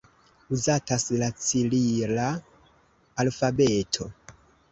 [0.55, 2.25] Uzatas la cirila
[3.25, 4.09] alfabeto.